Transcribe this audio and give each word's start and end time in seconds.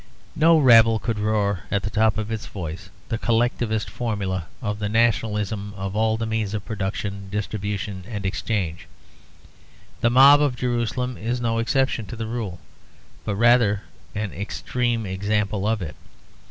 No 0.35 0.57
rabble 0.57 0.97
could 0.97 1.19
roar 1.19 1.59
at 1.69 1.83
the 1.83 1.91
top 1.91 2.17
of 2.17 2.31
its 2.31 2.47
voice 2.47 2.89
the 3.09 3.19
collectivist 3.19 3.87
formula 3.87 4.47
of 4.59 4.79
"The 4.79 4.89
nationalisation 4.89 5.73
of 5.75 5.95
all 5.95 6.17
the 6.17 6.25
means 6.25 6.55
of 6.55 6.65
production, 6.65 7.29
distribution, 7.29 8.05
and 8.07 8.25
exchange." 8.25 8.87
The 9.99 10.09
mob 10.09 10.41
of 10.41 10.55
Jerusalem 10.55 11.17
is 11.19 11.39
no 11.39 11.59
exception 11.59 12.07
to 12.07 12.15
the 12.15 12.25
rule, 12.25 12.59
but 13.25 13.35
rather 13.35 13.83
an 14.15 14.33
extreme 14.33 15.05
example 15.05 15.67
of 15.67 15.83
it. 15.83 15.95